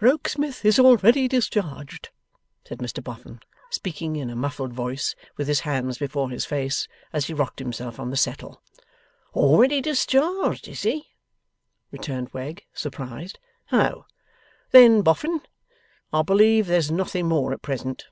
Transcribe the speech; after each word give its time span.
'Rokesmith 0.00 0.64
is 0.64 0.80
already 0.80 1.28
discharged,' 1.28 2.08
said 2.64 2.78
Mr 2.78 3.00
Boffin, 3.00 3.38
speaking 3.70 4.16
in 4.16 4.28
a 4.28 4.34
muffled 4.34 4.72
voice, 4.72 5.14
with 5.36 5.46
his 5.46 5.60
hands 5.60 5.98
before 5.98 6.30
his 6.30 6.44
face, 6.44 6.88
as 7.12 7.26
he 7.26 7.32
rocked 7.32 7.60
himself 7.60 8.00
on 8.00 8.10
the 8.10 8.16
settle. 8.16 8.60
'Already 9.34 9.80
discharged, 9.80 10.66
is 10.66 10.82
he?' 10.82 11.12
returned 11.92 12.32
Wegg, 12.34 12.64
surprised. 12.74 13.38
'Oh! 13.70 14.04
Then, 14.72 15.02
Boffin, 15.02 15.42
I 16.12 16.22
believe 16.22 16.66
there's 16.66 16.90
nothing 16.90 17.28
more 17.28 17.52
at 17.52 17.62
present. 17.62 18.06